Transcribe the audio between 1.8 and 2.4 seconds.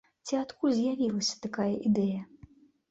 ідэя?